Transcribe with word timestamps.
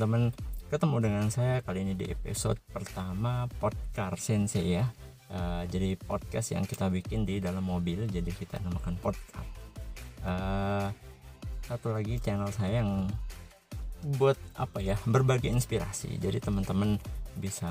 teman-teman. 0.00 0.32
Ketemu 0.72 0.96
dengan 1.04 1.28
saya 1.28 1.60
kali 1.60 1.84
ini 1.84 1.92
di 1.92 2.08
episode 2.08 2.56
pertama 2.72 3.44
podcast 3.60 4.16
Sensei 4.16 4.80
ya. 4.80 4.88
Uh, 5.28 5.68
jadi 5.68 5.92
podcast 6.00 6.56
yang 6.56 6.64
kita 6.64 6.88
bikin 6.88 7.28
di 7.28 7.36
dalam 7.36 7.60
mobil 7.60 8.08
jadi 8.08 8.32
kita 8.32 8.64
namakan 8.64 8.96
podcast. 8.96 9.44
Uh, 10.24 10.88
satu 11.68 11.92
lagi 11.92 12.16
channel 12.16 12.48
saya 12.48 12.80
yang 12.80 13.12
buat 14.16 14.40
apa 14.56 14.80
ya 14.80 14.96
berbagi 15.04 15.52
inspirasi. 15.52 16.16
Jadi 16.16 16.40
teman-teman 16.40 16.96
bisa 17.36 17.68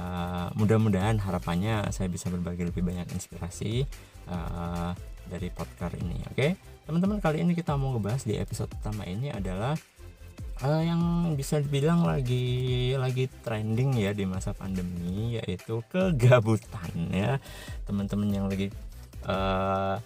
mudah-mudahan 0.53 1.17
harapannya 1.17 1.89
saya 1.89 2.13
bisa 2.13 2.29
berbagi 2.29 2.69
lebih 2.69 2.85
banyak 2.85 3.09
inspirasi 3.09 3.89
uh, 4.29 4.93
dari 5.25 5.49
podcast 5.49 5.97
ini 5.97 6.21
oke? 6.29 6.37
Okay? 6.37 6.53
teman-teman 6.89 7.21
kali 7.21 7.45
ini 7.45 7.53
kita 7.53 7.77
mau 7.77 7.93
ngebahas 7.93 8.25
di 8.25 8.33
episode 8.41 8.65
pertama 8.73 9.05
ini 9.05 9.29
adalah 9.29 9.77
uh, 10.63 10.81
yang 10.83 11.01
bisa 11.35 11.59
dibilang 11.59 12.03
lagi 12.03 12.93
lagi 12.95 13.31
trending 13.43 13.95
ya 13.95 14.11
di 14.11 14.27
masa 14.27 14.51
pandemi 14.51 15.39
yaitu 15.39 15.83
kegabutan 15.91 16.91
ya. 17.11 17.37
Teman-teman 17.87 18.29
yang 18.29 18.45
lagi 18.47 18.71
uh, 19.27 19.99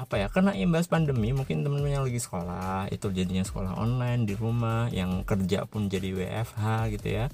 apa 0.00 0.14
ya 0.16 0.32
karena 0.32 0.56
imbas 0.56 0.88
pandemi 0.88 1.36
mungkin 1.36 1.60
teman-teman 1.60 2.00
yang 2.00 2.06
lagi 2.08 2.16
sekolah 2.16 2.88
itu 2.88 3.12
jadinya 3.12 3.44
sekolah 3.44 3.76
online 3.76 4.24
di 4.24 4.32
rumah 4.32 4.88
yang 4.88 5.28
kerja 5.28 5.68
pun 5.68 5.92
jadi 5.92 6.16
WFH 6.16 6.88
gitu 6.96 7.08
ya 7.20 7.26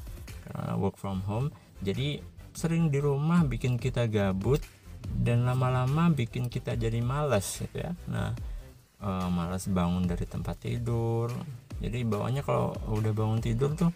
work 0.78 0.98
from 0.98 1.23
home. 1.26 1.54
Jadi 1.84 2.18
sering 2.56 2.88
di 2.88 2.98
rumah 2.98 3.45
bikin 3.45 3.76
kita 3.76 4.09
gabut 4.09 4.59
dan 5.06 5.46
lama-lama 5.46 6.10
bikin 6.10 6.50
kita 6.50 6.74
jadi 6.74 6.98
malas 7.04 7.62
gitu 7.62 7.87
ya. 7.87 7.92
Nah 8.10 8.34
uh, 9.02 9.28
malas 9.30 9.68
bangun 9.68 10.09
dari 10.09 10.26
tempat 10.26 10.56
tidur 10.66 11.30
jadi 11.80 12.09
bawahnya 12.09 12.41
kalau 12.41 12.73
udah 12.88 13.13
bangun 13.13 13.41
tidur 13.45 13.73
tuh 13.77 13.93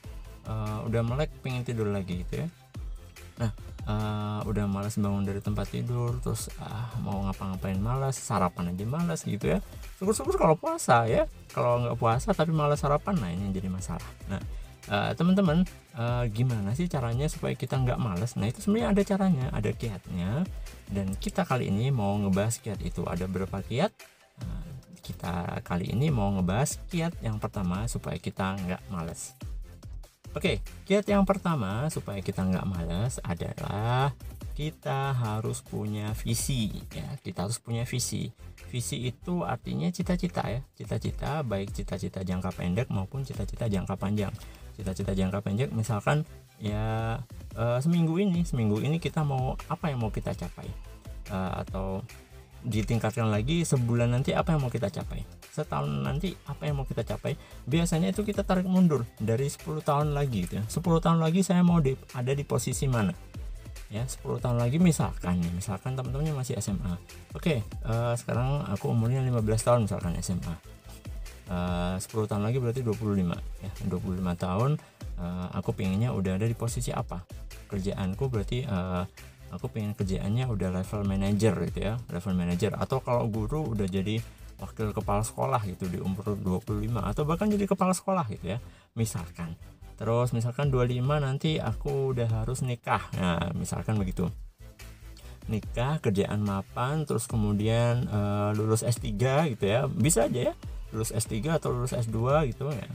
uh, 0.47 0.85
udah 0.87 1.03
melek 1.05 1.33
pengen 1.41 1.65
tidur 1.65 1.89
lagi 1.89 2.25
gitu 2.25 2.45
ya. 2.45 2.49
Nah 3.41 3.51
uh, 3.89 4.41
udah 4.45 4.69
malas 4.69 5.01
bangun 5.01 5.25
dari 5.25 5.41
tempat 5.41 5.73
tidur 5.73 6.21
terus 6.21 6.53
ah 6.61 6.93
mau 7.01 7.25
ngapa-ngapain 7.25 7.81
malas 7.81 8.21
sarapan 8.21 8.77
aja 8.77 8.85
malas 8.85 9.25
gitu 9.25 9.57
ya. 9.57 9.59
Syukur-syukur 9.97 10.37
kalau 10.37 10.57
puasa 10.61 11.09
ya. 11.09 11.25
Kalau 11.51 11.81
nggak 11.85 11.97
puasa 11.97 12.37
tapi 12.37 12.53
malas 12.53 12.85
sarapan 12.85 13.17
nah 13.17 13.31
ini 13.33 13.49
jadi 13.53 13.73
masalah. 13.73 14.11
Nah 14.29 14.41
uh, 14.93 15.11
teman-teman 15.17 15.65
uh, 15.97 16.29
gimana 16.29 16.77
sih 16.77 16.85
caranya 16.85 17.33
supaya 17.33 17.57
kita 17.57 17.81
nggak 17.81 17.97
malas 17.97 18.37
nah 18.37 18.45
itu 18.45 18.61
sebenarnya 18.61 18.89
ada 18.93 19.03
caranya 19.09 19.47
ada 19.57 19.71
kiatnya. 19.73 20.45
Dan 20.91 21.17
kita 21.17 21.47
kali 21.47 21.71
ini 21.71 21.89
mau 21.89 22.13
ngebahas 22.19 22.61
kiat 22.61 22.85
itu. 22.85 23.07
Ada 23.09 23.25
berapa 23.25 23.63
kiat 23.65 24.20
kita 25.01 25.65
kali 25.67 25.91
ini 25.91 26.13
mau 26.13 26.31
ngebahas 26.37 26.79
kiat 26.93 27.19
yang 27.25 27.41
pertama 27.41 27.89
supaya 27.89 28.21
kita 28.21 28.57
nggak 28.57 28.83
males. 28.93 29.35
Oke, 30.31 30.63
kiat 30.87 31.11
yang 31.11 31.27
pertama 31.27 31.91
supaya 31.91 32.23
kita 32.23 32.47
nggak 32.47 32.67
males 32.69 33.19
adalah 33.27 34.15
kita 34.55 35.17
harus 35.17 35.65
punya 35.65 36.13
visi 36.13 36.71
ya. 36.93 37.17
Kita 37.19 37.49
harus 37.49 37.59
punya 37.59 37.89
visi. 37.89 38.31
Visi 38.71 39.09
itu 39.09 39.43
artinya 39.43 39.91
cita-cita 39.91 40.47
ya. 40.47 40.61
Cita-cita 40.77 41.43
baik 41.43 41.75
cita-cita 41.75 42.23
jangka 42.23 42.55
pendek 42.55 42.93
maupun 42.95 43.27
cita-cita 43.27 43.67
jangka 43.67 43.97
panjang. 43.99 44.31
Cita-cita 44.77 45.17
jangka 45.17 45.43
pendek 45.43 45.73
misalkan 45.75 46.23
ya 46.61 47.19
e, 47.57 47.65
seminggu 47.81 48.21
ini, 48.21 48.45
seminggu 48.47 48.79
ini 48.85 49.01
kita 49.01 49.25
mau 49.25 49.57
apa 49.67 49.91
yang 49.91 50.05
mau 50.05 50.13
kita 50.13 50.37
capai 50.37 50.69
e, 51.27 51.39
atau 51.67 52.05
ditingkatkan 52.63 53.33
lagi 53.33 53.65
sebulan 53.65 54.13
nanti 54.13 54.37
apa 54.37 54.57
yang 54.57 54.65
mau 54.65 54.73
kita 54.73 54.93
capai? 54.93 55.25
Setahun 55.51 55.89
nanti 56.05 56.37
apa 56.47 56.69
yang 56.69 56.81
mau 56.81 56.87
kita 56.87 57.03
capai? 57.03 57.35
Biasanya 57.65 58.13
itu 58.13 58.23
kita 58.23 58.45
tarik 58.45 58.69
mundur 58.69 59.09
dari 59.17 59.49
10 59.49 59.81
tahun 59.83 60.13
lagi 60.13 60.47
gitu 60.47 60.61
ya. 60.61 60.65
10 60.69 61.05
tahun 61.05 61.19
lagi 61.19 61.41
saya 61.41 61.65
mau 61.65 61.81
di, 61.81 61.97
ada 62.13 62.33
di 62.33 62.45
posisi 62.45 62.87
mana? 62.87 63.13
Ya 63.91 64.07
10 64.07 64.39
tahun 64.39 64.63
lagi 64.63 64.79
misalkan 64.79 65.43
nih 65.43 65.51
misalkan 65.51 65.99
teman-temannya 65.99 66.31
masih 66.31 66.55
SMA 66.63 66.95
oke 67.35 67.59
uh, 67.83 68.15
sekarang 68.15 68.63
aku 68.71 68.87
umurnya 68.87 69.19
15 69.19 69.43
tahun 69.67 69.81
misalkan 69.91 70.15
SMA 70.23 70.55
uh, 71.51 71.99
10 71.99 72.31
tahun 72.31 72.43
lagi 72.47 72.63
berarti 72.63 72.81
25 72.87 73.67
ya. 73.67 73.71
25 73.91 74.45
tahun 74.47 74.71
uh, 75.19 75.47
aku 75.59 75.75
pengennya 75.75 76.15
udah 76.15 76.39
ada 76.39 76.47
di 76.47 76.55
posisi 76.55 76.95
apa? 76.95 77.27
Kerjaanku 77.67 78.31
berarti 78.31 78.63
uh, 78.67 79.05
aku 79.51 79.67
pengen 79.71 79.93
kerjaannya 79.99 80.47
udah 80.47 80.71
level 80.71 81.03
manager 81.07 81.55
gitu 81.71 81.79
ya 81.93 81.95
level 82.11 82.35
manager. 82.35 82.73
Atau 82.79 83.03
kalau 83.03 83.27
guru 83.27 83.75
udah 83.75 83.87
jadi 83.87 84.23
wakil 84.61 84.93
kepala 84.93 85.25
sekolah 85.25 85.61
gitu 85.65 85.89
di 85.89 85.99
umur 85.99 86.37
25 86.37 86.93
atau 87.01 87.23
bahkan 87.25 87.49
jadi 87.49 87.65
kepala 87.65 87.93
sekolah 87.93 88.25
gitu 88.31 88.57
ya 88.57 88.59
misalkan. 88.95 89.57
Terus 90.01 90.33
misalkan 90.33 90.73
25 90.73 91.01
nanti 91.21 91.61
aku 91.61 92.17
udah 92.17 92.45
harus 92.45 92.65
nikah. 92.65 93.05
Nah 93.19 93.53
misalkan 93.53 94.01
begitu. 94.01 94.29
Nikah 95.51 95.99
kerjaan 95.99 96.47
mapan 96.47 97.05
terus 97.05 97.27
kemudian 97.27 98.07
uh, 98.09 98.55
lulus 98.55 98.87
S3 98.87 99.13
gitu 99.57 99.65
ya. 99.67 99.91
Bisa 99.91 100.31
aja 100.31 100.53
ya 100.53 100.55
lulus 100.91 101.15
S3 101.15 101.59
atau 101.59 101.71
lulus 101.71 101.95
S2 101.95 102.51
gitu 102.51 102.71
ya 102.71 102.87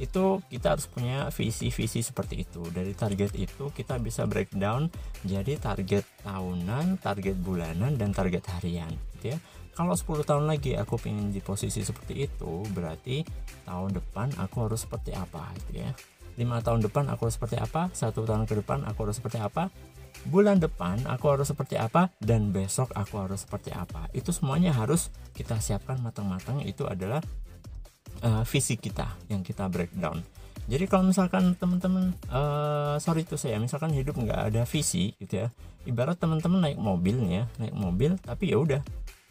itu 0.00 0.40
kita 0.48 0.74
harus 0.74 0.88
punya 0.88 1.28
visi-visi 1.28 2.00
seperti 2.00 2.48
itu. 2.48 2.64
Dari 2.72 2.96
target 2.96 3.36
itu 3.36 3.68
kita 3.70 4.00
bisa 4.00 4.24
breakdown 4.24 4.88
jadi 5.22 5.60
target 5.60 6.08
tahunan 6.24 6.96
target 7.04 7.36
bulanan 7.36 8.00
dan 8.00 8.16
target 8.16 8.48
harian 8.56 8.90
gitu 9.20 9.36
ya. 9.36 9.38
Kalau 9.76 9.94
10 9.94 10.26
tahun 10.26 10.44
lagi 10.48 10.74
aku 10.74 10.96
ingin 11.04 11.30
di 11.30 11.44
posisi 11.44 11.84
seperti 11.84 12.26
itu 12.26 12.64
berarti 12.72 13.22
tahun 13.68 13.96
depan 13.96 14.34
aku 14.40 14.66
harus 14.66 14.88
seperti 14.88 15.12
apa 15.12 15.52
gitu 15.62 15.84
ya. 15.84 15.92
Lima 16.40 16.64
tahun 16.64 16.80
depan 16.80 17.12
aku 17.12 17.28
harus 17.28 17.36
seperti 17.36 17.60
apa 17.60 17.92
satu 17.92 18.24
tahun 18.24 18.48
ke 18.48 18.64
depan 18.64 18.88
aku 18.88 19.04
harus 19.04 19.20
seperti 19.20 19.36
apa 19.36 19.68
bulan 20.28 20.60
depan 20.60 21.00
aku 21.08 21.32
harus 21.32 21.48
seperti 21.48 21.80
apa 21.80 22.12
dan 22.20 22.52
besok 22.52 22.92
aku 22.96 23.20
harus 23.20 23.44
seperti 23.44 23.72
apa. 23.72 24.08
Itu 24.12 24.32
semuanya 24.32 24.72
harus 24.72 25.08
kita 25.32 25.60
siapkan 25.60 26.00
matang-matang 26.00 26.60
itu 26.64 26.84
adalah 26.84 27.24
uh, 28.24 28.42
visi 28.44 28.76
kita 28.76 29.16
yang 29.28 29.44
kita 29.44 29.68
breakdown. 29.68 30.22
Jadi 30.70 30.86
kalau 30.86 31.10
misalkan 31.10 31.58
teman-teman 31.58 32.14
uh, 32.30 32.94
sorry 33.02 33.26
itu 33.26 33.34
saya 33.34 33.58
misalkan 33.58 33.90
hidup 33.90 34.14
nggak 34.14 34.54
ada 34.54 34.62
visi 34.62 35.18
gitu 35.18 35.46
ya 35.46 35.48
ibarat 35.88 36.20
teman-teman 36.20 36.70
naik 36.70 36.78
mobil 36.78 37.16
ya 37.26 37.48
naik 37.56 37.74
mobil 37.74 38.14
tapi 38.20 38.52
ya 38.52 38.60
udah 38.60 38.80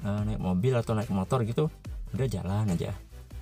uh, 0.04 0.22
naik 0.26 0.42
mobil 0.42 0.74
atau 0.76 0.98
naik 0.98 1.08
motor 1.14 1.46
gitu 1.48 1.72
udah 2.12 2.28
jalan 2.28 2.74
aja. 2.74 2.92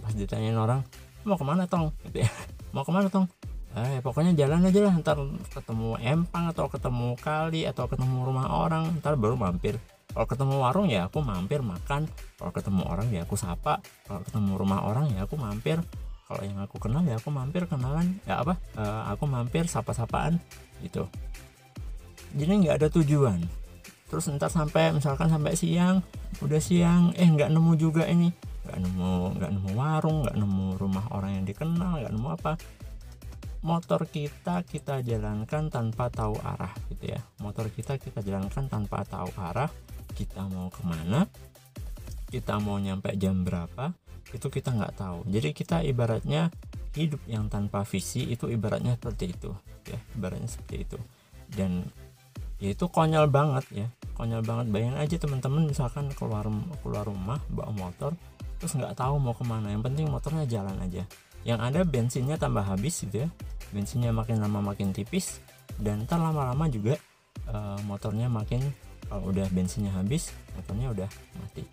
Pas 0.03 0.13
ditanyain 0.13 0.55
orang 0.55 0.83
mau 1.27 1.35
ke 1.35 1.43
mana 1.47 1.67
tong? 1.67 1.91
Gitu 2.07 2.23
ya. 2.23 2.31
Mau 2.75 2.83
ke 2.87 2.91
mana 2.91 3.07
tong? 3.11 3.27
Eh 3.75 3.99
pokoknya 3.99 4.31
jalan 4.35 4.63
aja 4.63 4.79
lah 4.79 4.93
ntar 4.99 5.17
ketemu 5.51 5.99
empang 5.99 6.51
atau 6.51 6.71
ketemu 6.71 7.15
kali 7.19 7.67
atau 7.67 7.85
ketemu 7.91 8.27
rumah 8.27 8.47
orang 8.47 8.99
ntar 8.99 9.19
baru 9.19 9.35
mampir 9.35 9.79
kalau 10.17 10.33
ketemu 10.33 10.55
warung 10.57 10.89
ya 10.89 11.05
aku 11.05 11.21
mampir 11.21 11.61
makan. 11.61 12.09
Kalau 12.41 12.49
ketemu 12.49 12.81
orang 12.89 13.13
ya 13.13 13.21
aku 13.21 13.37
sapa. 13.37 13.85
Kalau 14.09 14.25
ketemu 14.25 14.57
rumah 14.57 14.81
orang 14.81 15.13
ya 15.13 15.29
aku 15.29 15.37
mampir. 15.37 15.77
Kalau 16.25 16.41
yang 16.41 16.57
aku 16.57 16.81
kenal 16.81 17.05
ya 17.05 17.21
aku 17.21 17.29
mampir 17.29 17.69
kenalan. 17.69 18.17
Ya 18.25 18.41
apa? 18.41 18.57
Uh, 18.73 19.13
aku 19.13 19.29
mampir 19.29 19.69
sapa-sapaan 19.69 20.41
gitu. 20.81 21.05
Jadi 22.33 22.65
nggak 22.65 22.81
ada 22.81 22.87
tujuan. 22.97 23.45
Terus 24.09 24.25
ntar 24.33 24.49
sampai 24.49 24.89
misalkan 24.89 25.29
sampai 25.29 25.53
siang 25.53 26.01
udah 26.41 26.57
siang 26.57 27.13
eh 27.13 27.29
nggak 27.29 27.53
nemu 27.53 27.77
juga 27.77 28.09
ini. 28.09 28.33
Nggak 28.65 28.77
nemu 28.89 29.13
nggak 29.37 29.51
nemu 29.53 29.69
warung 29.77 30.25
nggak 30.25 30.33
nemu 30.41 30.67
rumah 30.81 31.05
orang 31.13 31.37
yang 31.37 31.45
dikenal 31.45 32.01
nggak 32.01 32.13
nemu 32.17 32.29
apa. 32.33 32.57
Motor 33.61 34.09
kita 34.09 34.65
kita 34.65 35.05
jalankan 35.05 35.69
tanpa 35.69 36.09
tahu 36.09 36.41
arah 36.41 36.73
gitu 36.89 37.13
ya. 37.13 37.21
Motor 37.37 37.69
kita 37.69 38.01
kita 38.01 38.25
jalankan 38.25 38.65
tanpa 38.65 39.05
tahu 39.05 39.29
arah 39.37 39.69
kita 40.17 40.49
mau 40.49 40.73
ke 40.73 40.81
mana 40.81 41.29
kita 42.27 42.57
mau 42.57 42.81
nyampe 42.81 43.13
jam 43.15 43.45
berapa 43.45 43.93
itu 44.35 44.47
kita 44.51 44.75
nggak 44.75 44.99
tahu. 44.99 45.23
Jadi 45.31 45.55
kita 45.55 45.79
ibaratnya 45.87 46.51
hidup 46.91 47.21
yang 47.29 47.47
tanpa 47.47 47.87
visi 47.87 48.27
itu 48.27 48.49
ibaratnya 48.49 48.97
seperti 48.97 49.25
itu 49.31 49.53
ya 49.87 49.99
ibaratnya 50.17 50.49
seperti 50.49 50.75
itu. 50.83 50.97
Dan 51.47 51.87
ya 52.57 52.73
itu 52.73 52.85
konyol 52.89 53.31
banget 53.31 53.65
ya 53.71 53.87
konyol 54.19 54.43
banget. 54.43 54.65
Bayangin 54.73 54.97
aja 54.99 55.15
teman-teman 55.15 55.69
misalkan 55.69 56.11
keluar 56.11 56.43
keluar 56.83 57.07
rumah 57.07 57.39
bawa 57.47 57.71
motor 57.71 58.11
terus 58.57 58.73
nggak 58.75 58.97
tahu 58.97 59.21
mau 59.21 59.37
ke 59.37 59.45
mana. 59.47 59.71
Yang 59.71 59.93
penting 59.93 60.05
motornya 60.11 60.43
jalan 60.49 60.75
aja. 60.83 61.07
Yang 61.47 61.59
ada 61.63 61.81
bensinnya 61.87 62.35
tambah 62.35 62.65
habis 62.65 63.07
gitu 63.07 63.23
ya. 63.23 63.29
Bensinnya 63.71 64.11
makin 64.11 64.43
lama 64.43 64.59
makin 64.59 64.91
tipis 64.91 65.39
dan 65.79 66.03
ntar 66.03 66.19
lama-lama 66.19 66.65
juga 66.67 66.97
uh, 67.47 67.79
motornya 67.85 68.27
makin 68.27 68.63
kalau 69.07 69.31
udah 69.31 69.47
bensinnya 69.51 69.91
habis 69.95 70.31
motornya 70.55 70.87
udah 70.91 71.09
mati 71.39 71.63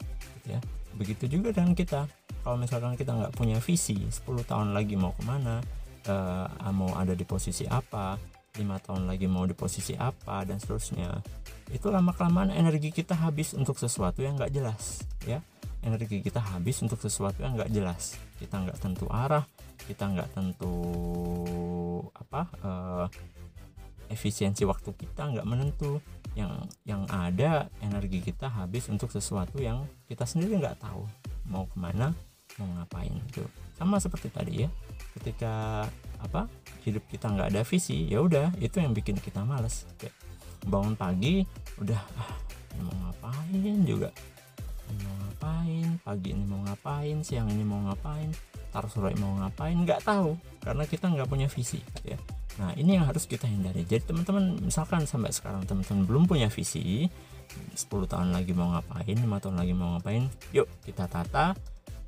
ya. 0.46 0.58
Begitu 0.94 1.26
juga 1.26 1.50
dengan 1.50 1.74
kita. 1.74 2.06
Kalau 2.46 2.56
misalkan 2.60 2.94
kita 2.94 3.16
nggak 3.16 3.34
punya 3.34 3.58
visi 3.58 3.98
10 3.98 4.22
tahun 4.46 4.76
lagi 4.76 4.94
mau 4.94 5.10
ke 5.16 5.22
mana 5.26 5.58
uh, 6.06 6.70
mau 6.70 6.92
ada 6.94 7.16
di 7.16 7.24
posisi 7.24 7.64
apa 7.66 8.20
lima 8.54 8.78
tahun 8.78 9.10
lagi 9.10 9.26
mau 9.26 9.42
di 9.50 9.56
posisi 9.56 9.98
apa 9.98 10.46
dan 10.46 10.62
seterusnya 10.62 11.10
itu 11.74 11.90
lama 11.90 12.14
kelamaan 12.14 12.54
energi 12.54 12.94
kita 12.94 13.18
habis 13.18 13.50
untuk 13.50 13.74
sesuatu 13.74 14.22
yang 14.22 14.38
nggak 14.38 14.52
jelas 14.54 15.02
ya. 15.26 15.42
Energi 15.84 16.24
kita 16.24 16.40
habis 16.40 16.80
untuk 16.80 16.96
sesuatu 16.96 17.44
yang 17.44 17.60
nggak 17.60 17.68
jelas. 17.68 18.16
Kita 18.40 18.56
nggak 18.56 18.78
tentu 18.80 19.04
arah 19.12 19.44
kita 19.84 20.08
nggak 20.08 20.30
tentu 20.32 20.74
apa 22.16 22.40
uh, 22.64 23.06
efisiensi 24.14 24.62
waktu 24.62 24.94
kita 24.94 25.34
nggak 25.34 25.46
menentu. 25.46 25.98
Yang 26.34 26.66
yang 26.82 27.06
ada 27.10 27.70
energi 27.78 28.18
kita 28.18 28.50
habis 28.50 28.90
untuk 28.90 29.10
sesuatu 29.14 29.62
yang 29.62 29.86
kita 30.10 30.26
sendiri 30.26 30.58
nggak 30.58 30.82
tahu 30.82 31.06
mau 31.46 31.62
ke 31.70 31.76
mana 31.78 32.10
mau 32.58 32.66
ngapain 32.78 33.14
gitu. 33.30 33.46
Sama 33.78 34.02
seperti 34.02 34.30
tadi 34.30 34.66
ya 34.66 34.70
ketika 35.14 35.86
apa 36.18 36.50
hidup 36.82 37.06
kita 37.06 37.30
nggak 37.30 37.54
ada 37.54 37.62
visi 37.62 38.10
ya 38.10 38.18
udah 38.18 38.50
itu 38.58 38.82
yang 38.82 38.90
bikin 38.90 39.14
kita 39.18 39.46
males. 39.46 39.86
Kayak 39.94 40.14
bangun 40.66 40.98
pagi 40.98 41.46
udah 41.78 42.02
ah, 42.18 42.34
mau 42.82 42.94
ngapain 43.06 43.78
juga? 43.86 44.10
Mau 45.06 45.14
ngapain? 45.22 45.86
Pagi 46.02 46.28
ini 46.34 46.44
mau 46.50 46.60
ngapain? 46.66 47.22
Siang 47.22 47.46
ini 47.46 47.62
mau 47.62 47.78
ngapain? 47.86 48.34
Tar 48.74 48.90
sore 48.90 49.14
mau 49.22 49.38
ngapain? 49.38 49.78
Nggak 49.78 50.02
tahu 50.02 50.34
karena 50.66 50.82
kita 50.82 51.06
nggak 51.14 51.30
punya 51.30 51.46
visi 51.46 51.78
ya 52.02 52.18
nah 52.54 52.70
ini 52.78 52.94
yang 52.94 53.06
harus 53.10 53.26
kita 53.26 53.50
hindari. 53.50 53.82
Jadi 53.82 54.14
teman-teman 54.14 54.62
misalkan 54.62 55.02
sampai 55.10 55.34
sekarang 55.34 55.66
teman-teman 55.66 56.06
belum 56.06 56.22
punya 56.30 56.46
visi 56.46 57.10
10 57.74 58.10
tahun 58.10 58.30
lagi 58.30 58.54
mau 58.54 58.72
ngapain 58.74 59.16
5 59.18 59.42
tahun 59.42 59.56
lagi 59.58 59.72
mau 59.76 59.94
ngapain 59.94 60.24
yuk 60.56 60.66
kita 60.82 61.06
tata 61.06 61.54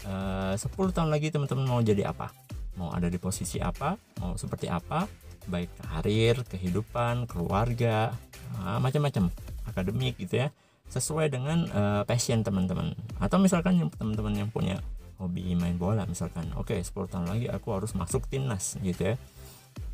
eh, 0.06 0.54
uh, 0.54 0.70
10 0.70 0.96
tahun 0.96 1.10
lagi 1.10 1.34
teman-teman 1.34 1.66
mau 1.66 1.80
jadi 1.82 2.10
apa? 2.10 2.30
Mau 2.78 2.92
ada 2.92 3.08
di 3.10 3.18
posisi 3.18 3.58
apa? 3.58 3.96
Mau 4.22 4.38
seperti 4.38 4.70
apa? 4.70 5.08
Baik 5.46 5.70
karir 5.82 6.42
kehidupan 6.46 7.30
keluarga 7.30 8.14
nah, 8.58 8.78
macam-macam 8.78 9.32
akademik 9.66 10.14
gitu 10.20 10.46
ya. 10.46 10.48
Sesuai 10.86 11.26
dengan 11.34 11.66
uh, 11.74 12.02
passion 12.06 12.46
teman-teman. 12.46 12.94
Atau 13.18 13.42
misalkan 13.42 13.82
yang 13.82 13.90
teman-teman 13.90 14.46
yang 14.46 14.48
punya 14.54 14.78
hobi 15.18 15.56
main 15.58 15.74
bola 15.80 16.06
misalkan. 16.06 16.46
Oke 16.54 16.78
okay, 16.78 16.86
10 16.86 17.10
tahun 17.10 17.26
lagi 17.26 17.46
aku 17.50 17.68
harus 17.74 17.96
masuk 17.98 18.28
timnas 18.30 18.78
gitu 18.84 19.14
ya 19.14 19.16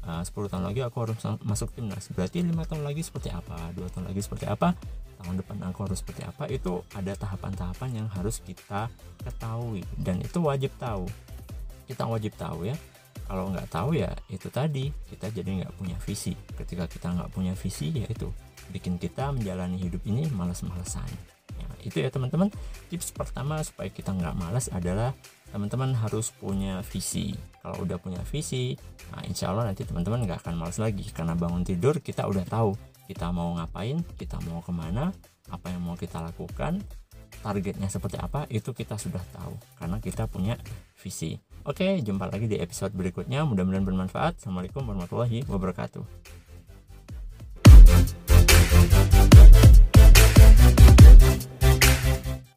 uh, 0.06 0.23
10 0.23 0.50
tahun 0.50 0.64
lagi 0.67 0.81
aku 0.82 0.96
harus 1.06 1.19
masuk 1.43 1.70
timnas. 1.75 2.11
Berarti 2.11 2.43
lima 2.43 2.67
tahun 2.67 2.82
lagi 2.87 3.02
seperti 3.02 3.31
apa? 3.31 3.70
Dua 3.75 3.88
tahun 3.90 4.11
lagi 4.11 4.20
seperti 4.23 4.46
apa? 4.50 4.75
Tahun 5.23 5.34
depan 5.38 5.56
aku 5.70 5.87
harus 5.87 6.02
seperti 6.02 6.26
apa? 6.26 6.50
Itu 6.50 6.82
ada 6.94 7.14
tahapan-tahapan 7.14 8.02
yang 8.02 8.08
harus 8.11 8.43
kita 8.43 8.90
ketahui. 9.23 9.87
Dan 9.94 10.19
itu 10.23 10.43
wajib 10.43 10.75
tahu. 10.79 11.06
Kita 11.87 12.06
wajib 12.11 12.34
tahu 12.34 12.67
ya. 12.67 12.76
Kalau 13.23 13.49
nggak 13.55 13.70
tahu 13.70 13.94
ya 13.94 14.11
itu 14.29 14.50
tadi. 14.50 14.90
Kita 14.90 15.31
jadi 15.31 15.62
nggak 15.62 15.75
punya 15.79 15.96
visi. 16.02 16.34
Ketika 16.58 16.90
kita 16.90 17.14
nggak 17.14 17.31
punya 17.31 17.55
visi 17.55 17.94
ya 17.94 18.06
itu 18.11 18.29
bikin 18.70 18.96
kita 18.96 19.34
menjalani 19.34 19.76
hidup 19.76 20.00
ini 20.06 20.25
malas-malesan 20.32 21.05
ya, 21.58 21.67
itu 21.84 21.99
ya 22.00 22.08
teman-teman. 22.08 22.49
Tips 22.88 23.12
pertama 23.12 23.61
supaya 23.61 23.90
kita 23.93 24.14
nggak 24.14 24.34
malas 24.38 24.73
adalah 24.73 25.12
teman-teman 25.52 25.93
harus 25.93 26.32
punya 26.32 26.81
visi 26.88 27.37
kalau 27.62 27.86
udah 27.86 27.96
punya 28.02 28.18
visi 28.26 28.74
nah 29.14 29.22
insya 29.22 29.54
Allah 29.54 29.70
nanti 29.70 29.86
teman-teman 29.86 30.26
nggak 30.26 30.42
akan 30.42 30.54
males 30.58 30.82
lagi. 30.82 31.06
Karena 31.14 31.38
bangun 31.38 31.62
tidur 31.62 32.02
kita 32.02 32.26
udah 32.26 32.42
tahu 32.44 32.74
kita 33.06 33.30
mau 33.30 33.54
ngapain 33.54 34.02
kita 34.18 34.42
mau 34.50 34.58
ke 34.60 34.74
mana 34.74 35.14
apa 35.48 35.70
yang 35.70 35.82
mau 35.86 35.94
kita 35.94 36.18
lakukan 36.18 36.82
targetnya 37.42 37.90
seperti 37.90 38.18
apa 38.18 38.50
itu 38.50 38.74
kita 38.74 38.98
sudah 38.98 39.22
tahu. 39.32 39.54
Karena 39.78 40.02
kita 40.02 40.26
punya 40.26 40.58
visi. 40.98 41.38
Oke 41.62 42.02
jumpa 42.02 42.26
lagi 42.26 42.50
di 42.50 42.58
episode 42.58 42.90
berikutnya. 42.98 43.46
Mudah-mudahan 43.46 43.86
bermanfaat. 43.86 44.42
Assalamualaikum 44.42 44.82
warahmatullahi 44.82 45.46
wabarakatuh 45.46 46.41